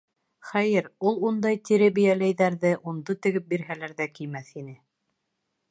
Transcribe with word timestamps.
Хәйер, 0.51 0.87
ул 1.09 1.19
ундай 1.29 1.59
тире 1.69 1.89
бейәләйҙәрҙе 1.99 2.73
унды 2.93 3.19
тегеп 3.27 3.47
бирһәләр 3.53 3.95
ҙә 4.03 4.13
кеймәҫ 4.19 4.53
ине. 4.63 4.77